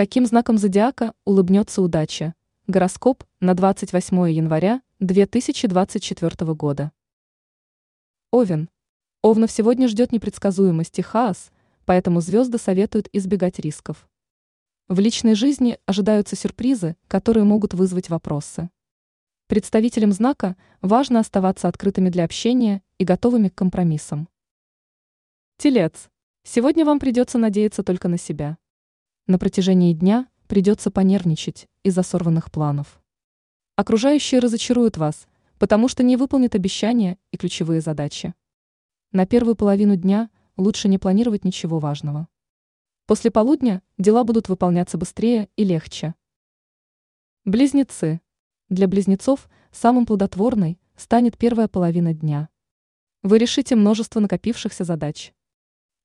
Каким 0.00 0.24
знаком 0.24 0.56
зодиака 0.56 1.12
улыбнется 1.26 1.82
удача? 1.82 2.32
Гороскоп 2.66 3.22
на 3.40 3.52
28 3.52 4.32
января 4.32 4.80
2024 4.98 6.54
года. 6.54 6.90
Овен. 8.30 8.70
Овнов 9.20 9.50
сегодня 9.52 9.88
ждет 9.88 10.10
непредсказуемость 10.10 10.98
и 10.98 11.02
хаос, 11.02 11.50
поэтому 11.84 12.22
звезды 12.22 12.56
советуют 12.56 13.10
избегать 13.12 13.58
рисков. 13.58 14.08
В 14.88 14.98
личной 15.00 15.34
жизни 15.34 15.78
ожидаются 15.84 16.34
сюрпризы, 16.34 16.96
которые 17.06 17.44
могут 17.44 17.74
вызвать 17.74 18.08
вопросы. 18.08 18.70
Представителям 19.48 20.12
знака 20.12 20.56
важно 20.80 21.20
оставаться 21.20 21.68
открытыми 21.68 22.08
для 22.08 22.24
общения 22.24 22.82
и 22.96 23.04
готовыми 23.04 23.50
к 23.50 23.54
компромиссам. 23.54 24.30
Телец. 25.58 26.08
Сегодня 26.42 26.86
вам 26.86 27.00
придется 27.00 27.36
надеяться 27.36 27.82
только 27.82 28.08
на 28.08 28.16
себя. 28.16 28.56
На 29.30 29.38
протяжении 29.38 29.92
дня 29.92 30.26
придется 30.48 30.90
понервничать 30.90 31.68
из-за 31.84 32.02
сорванных 32.02 32.50
планов. 32.50 33.00
Окружающие 33.76 34.40
разочаруют 34.40 34.96
вас, 34.96 35.28
потому 35.60 35.86
что 35.86 36.02
не 36.02 36.16
выполнят 36.16 36.56
обещания 36.56 37.16
и 37.30 37.36
ключевые 37.36 37.80
задачи. 37.80 38.34
На 39.12 39.26
первую 39.26 39.54
половину 39.54 39.94
дня 39.94 40.30
лучше 40.56 40.88
не 40.88 40.98
планировать 40.98 41.44
ничего 41.44 41.78
важного. 41.78 42.26
После 43.06 43.30
полудня 43.30 43.84
дела 43.98 44.24
будут 44.24 44.48
выполняться 44.48 44.98
быстрее 44.98 45.48
и 45.54 45.62
легче. 45.62 46.16
Близнецы. 47.44 48.20
Для 48.68 48.88
близнецов 48.88 49.48
самым 49.70 50.06
плодотворной 50.06 50.80
станет 50.96 51.38
первая 51.38 51.68
половина 51.68 52.12
дня. 52.14 52.48
Вы 53.22 53.38
решите 53.38 53.76
множество 53.76 54.18
накопившихся 54.18 54.82
задач. 54.82 55.32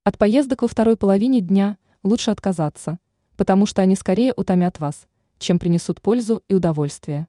От 0.03 0.19
поездок 0.19 0.61
во 0.61 0.67
второй 0.67 0.95
половине 0.95 1.41
дня 1.41 1.79
лучше 2.03 2.29
отказаться, 2.29 2.99
потому 3.35 3.65
что 3.65 3.81
они 3.81 3.95
скорее 3.95 4.33
утомят 4.35 4.79
вас, 4.79 5.07
чем 5.37 5.59
принесут 5.59 6.01
пользу 6.01 6.43
и 6.47 6.53
удовольствие. 6.55 7.27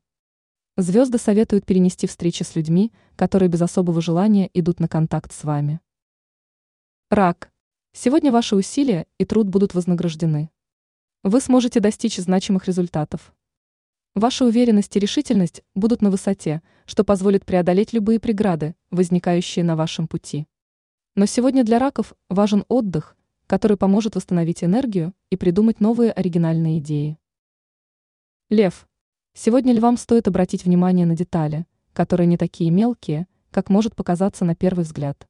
Звезды 0.76 1.18
советуют 1.18 1.64
перенести 1.64 2.06
встречи 2.06 2.42
с 2.42 2.54
людьми, 2.54 2.92
которые 3.16 3.48
без 3.48 3.62
особого 3.62 4.00
желания 4.00 4.50
идут 4.52 4.78
на 4.78 4.88
контакт 4.88 5.32
с 5.32 5.44
вами. 5.44 5.80
Рак. 7.10 7.50
Сегодня 7.92 8.30
ваши 8.30 8.56
усилия 8.56 9.06
и 9.16 9.24
труд 9.24 9.48
будут 9.48 9.72
вознаграждены. 9.72 10.50
Вы 11.22 11.40
сможете 11.40 11.80
достичь 11.80 12.18
значимых 12.18 12.66
результатов. 12.66 13.32
Ваша 14.14 14.44
уверенность 14.44 14.96
и 14.96 14.98
решительность 14.98 15.62
будут 15.74 16.02
на 16.02 16.10
высоте, 16.10 16.62
что 16.84 17.04
позволит 17.04 17.44
преодолеть 17.44 17.92
любые 17.92 18.20
преграды, 18.20 18.74
возникающие 18.90 19.64
на 19.64 19.76
вашем 19.76 20.08
пути. 20.08 20.46
Но 21.14 21.26
сегодня 21.26 21.64
для 21.64 21.78
раков 21.78 22.14
важен 22.28 22.64
отдых, 22.68 23.16
который 23.46 23.76
поможет 23.76 24.16
восстановить 24.16 24.64
энергию 24.64 25.14
и 25.30 25.36
придумать 25.36 25.80
новые 25.80 26.12
оригинальные 26.12 26.78
идеи. 26.78 27.18
Лев. 28.48 28.88
Сегодня 29.34 29.72
львам 29.72 29.96
стоит 29.96 30.28
обратить 30.28 30.64
внимание 30.64 31.06
на 31.06 31.16
детали, 31.16 31.66
которые 31.92 32.26
не 32.26 32.36
такие 32.36 32.70
мелкие, 32.70 33.26
как 33.50 33.70
может 33.70 33.94
показаться 33.94 34.44
на 34.44 34.54
первый 34.54 34.84
взгляд. 34.84 35.26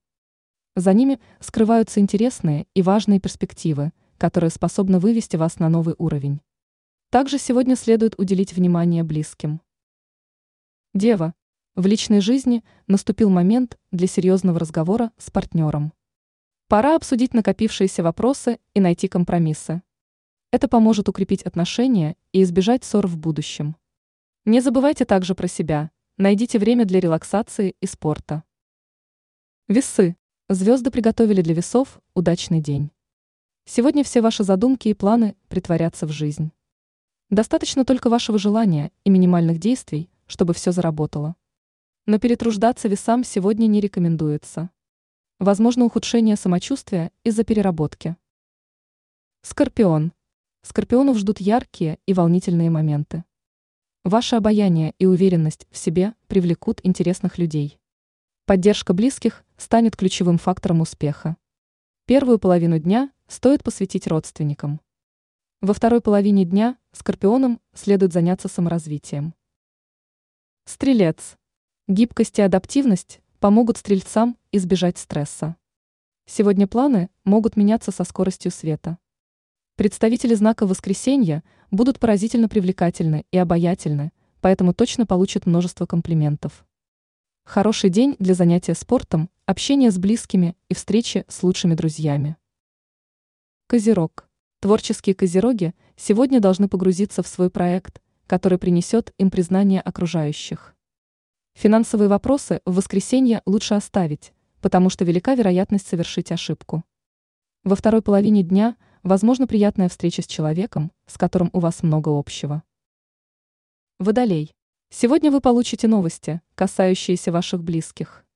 За 0.74 0.92
ними 0.92 1.18
скрываются 1.40 2.00
интересные 2.00 2.66
и 2.74 2.82
важные 2.82 3.20
перспективы, 3.20 3.92
которые 4.18 4.50
способны 4.50 4.98
вывести 4.98 5.36
вас 5.36 5.58
на 5.58 5.68
новый 5.68 5.94
уровень. 5.98 6.40
Также 7.10 7.38
сегодня 7.38 7.76
следует 7.76 8.18
уделить 8.18 8.52
внимание 8.52 9.02
близким. 9.02 9.60
Дева. 10.92 11.34
В 11.74 11.86
личной 11.86 12.20
жизни 12.20 12.64
наступил 12.86 13.30
момент 13.30 13.78
для 13.90 14.06
серьезного 14.06 14.58
разговора 14.58 15.12
с 15.18 15.30
партнером. 15.30 15.92
Пора 16.68 16.96
обсудить 16.96 17.32
накопившиеся 17.32 18.02
вопросы 18.02 18.58
и 18.74 18.80
найти 18.80 19.06
компромиссы. 19.06 19.82
Это 20.50 20.66
поможет 20.66 21.08
укрепить 21.08 21.44
отношения 21.44 22.16
и 22.32 22.42
избежать 22.42 22.82
ссор 22.82 23.06
в 23.06 23.16
будущем. 23.16 23.76
Не 24.44 24.60
забывайте 24.60 25.04
также 25.04 25.36
про 25.36 25.46
себя. 25.46 25.92
Найдите 26.16 26.58
время 26.58 26.84
для 26.84 26.98
релаксации 26.98 27.76
и 27.80 27.86
спорта. 27.86 28.42
Весы. 29.68 30.16
Звезды 30.48 30.90
приготовили 30.90 31.40
для 31.40 31.54
весов 31.54 32.00
удачный 32.14 32.60
день. 32.60 32.90
Сегодня 33.64 34.02
все 34.02 34.20
ваши 34.20 34.42
задумки 34.42 34.88
и 34.88 34.94
планы 34.94 35.36
притворятся 35.46 36.04
в 36.06 36.10
жизнь. 36.10 36.50
Достаточно 37.30 37.84
только 37.84 38.10
вашего 38.10 38.38
желания 38.38 38.90
и 39.04 39.10
минимальных 39.10 39.60
действий, 39.60 40.10
чтобы 40.26 40.52
все 40.52 40.72
заработало. 40.72 41.36
Но 42.06 42.18
перетруждаться 42.18 42.88
весам 42.88 43.22
сегодня 43.22 43.68
не 43.68 43.80
рекомендуется. 43.80 44.70
Возможно 45.38 45.84
ухудшение 45.84 46.34
самочувствия 46.34 47.12
из-за 47.22 47.44
переработки. 47.44 48.16
Скорпион. 49.42 50.14
Скорпионов 50.62 51.18
ждут 51.18 51.40
яркие 51.40 51.98
и 52.06 52.14
волнительные 52.14 52.70
моменты. 52.70 53.22
Ваше 54.02 54.36
обаяние 54.36 54.94
и 54.98 55.04
уверенность 55.04 55.66
в 55.70 55.76
себе 55.76 56.14
привлекут 56.26 56.80
интересных 56.84 57.36
людей. 57.36 57.78
Поддержка 58.46 58.94
близких 58.94 59.44
станет 59.58 59.94
ключевым 59.94 60.38
фактором 60.38 60.80
успеха. 60.80 61.36
Первую 62.06 62.38
половину 62.38 62.78
дня 62.78 63.12
стоит 63.28 63.62
посвятить 63.62 64.06
родственникам. 64.06 64.80
Во 65.60 65.74
второй 65.74 66.00
половине 66.00 66.46
дня 66.46 66.78
скорпионам 66.92 67.60
следует 67.74 68.14
заняться 68.14 68.48
саморазвитием. 68.48 69.34
Стрелец. 70.64 71.36
Гибкость 71.88 72.38
и 72.38 72.42
адаптивность 72.42 73.20
помогут 73.46 73.76
стрельцам 73.76 74.36
избежать 74.50 74.98
стресса. 74.98 75.54
Сегодня 76.26 76.66
планы 76.66 77.10
могут 77.22 77.54
меняться 77.54 77.92
со 77.92 78.02
скоростью 78.02 78.50
света. 78.50 78.98
Представители 79.76 80.34
знака 80.34 80.66
воскресенья 80.66 81.44
будут 81.70 82.00
поразительно 82.00 82.48
привлекательны 82.48 83.24
и 83.30 83.38
обаятельны, 83.38 84.10
поэтому 84.40 84.74
точно 84.74 85.06
получат 85.06 85.46
множество 85.46 85.86
комплиментов. 85.86 86.66
Хороший 87.44 87.88
день 87.88 88.16
для 88.18 88.34
занятия 88.34 88.74
спортом, 88.74 89.30
общения 89.44 89.92
с 89.92 89.96
близкими 89.96 90.56
и 90.68 90.74
встречи 90.74 91.24
с 91.28 91.44
лучшими 91.44 91.76
друзьями. 91.76 92.36
Козерог. 93.68 94.28
Творческие 94.58 95.14
козероги 95.14 95.72
сегодня 95.94 96.40
должны 96.40 96.68
погрузиться 96.68 97.22
в 97.22 97.28
свой 97.28 97.48
проект, 97.48 98.02
который 98.26 98.58
принесет 98.58 99.14
им 99.18 99.30
признание 99.30 99.82
окружающих. 99.82 100.75
Финансовые 101.56 102.10
вопросы 102.10 102.60
в 102.66 102.74
воскресенье 102.74 103.40
лучше 103.46 103.72
оставить, 103.72 104.34
потому 104.60 104.90
что 104.90 105.06
велика 105.06 105.34
вероятность 105.34 105.88
совершить 105.88 106.30
ошибку. 106.30 106.84
Во 107.64 107.74
второй 107.74 108.02
половине 108.02 108.42
дня 108.42 108.76
возможно 109.02 109.46
приятная 109.46 109.88
встреча 109.88 110.20
с 110.20 110.26
человеком, 110.26 110.92
с 111.06 111.16
которым 111.16 111.48
у 111.54 111.60
вас 111.60 111.82
много 111.82 112.10
общего. 112.10 112.62
Водолей. 113.98 114.54
Сегодня 114.90 115.30
вы 115.30 115.40
получите 115.40 115.88
новости, 115.88 116.42
касающиеся 116.56 117.32
ваших 117.32 117.64
близких. 117.64 118.26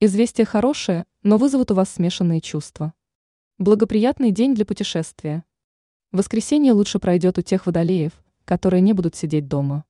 Известия 0.00 0.44
хорошие, 0.44 1.06
но 1.22 1.36
вызовут 1.36 1.70
у 1.70 1.76
вас 1.76 1.90
смешанные 1.90 2.40
чувства. 2.40 2.94
Благоприятный 3.58 4.32
день 4.32 4.56
для 4.56 4.66
путешествия. 4.66 5.44
Воскресенье 6.10 6.72
лучше 6.72 6.98
пройдет 6.98 7.38
у 7.38 7.42
тех 7.42 7.66
водолеев, 7.66 8.12
которые 8.44 8.80
не 8.80 8.92
будут 8.92 9.14
сидеть 9.14 9.46
дома. 9.46 9.84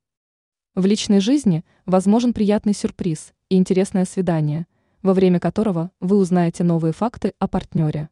В 0.76 0.86
личной 0.86 1.18
жизни 1.18 1.64
возможен 1.84 2.32
приятный 2.32 2.74
сюрприз 2.74 3.32
и 3.48 3.56
интересное 3.56 4.04
свидание, 4.04 4.68
во 5.02 5.14
время 5.14 5.40
которого 5.40 5.90
вы 5.98 6.16
узнаете 6.16 6.62
новые 6.62 6.92
факты 6.92 7.34
о 7.40 7.48
партнере. 7.48 8.08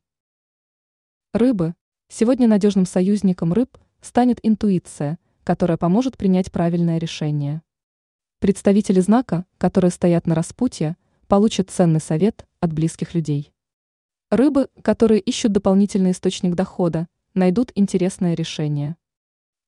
Рыбы. 1.33 1.77
Сегодня 2.09 2.49
надежным 2.49 2.85
союзником 2.85 3.53
рыб 3.53 3.79
станет 4.01 4.41
интуиция, 4.43 5.21
которая 5.45 5.77
поможет 5.77 6.17
принять 6.17 6.51
правильное 6.51 6.99
решение. 6.99 7.63
Представители 8.41 8.99
знака, 8.99 9.47
которые 9.59 9.93
стоят 9.93 10.27
на 10.27 10.35
распутье, 10.35 10.97
получат 11.29 11.71
ценный 11.71 12.01
совет 12.01 12.45
от 12.59 12.73
близких 12.73 13.15
людей. 13.15 13.53
Рыбы, 14.33 14.69
которые 14.83 15.21
ищут 15.21 15.53
дополнительный 15.53 16.11
источник 16.11 16.57
дохода, 16.57 17.07
найдут 17.35 17.71
интересное 17.77 18.35
решение. 18.35 18.97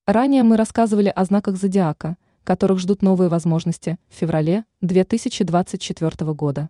Ранее 0.07 0.42
мы 0.42 0.57
рассказывали 0.57 1.13
о 1.15 1.25
знаках 1.25 1.57
зодиака– 1.57 2.16
которых 2.51 2.81
ждут 2.81 3.01
новые 3.01 3.29
возможности 3.29 3.97
в 4.09 4.15
феврале 4.17 4.65
2024 4.81 6.33
года. 6.33 6.69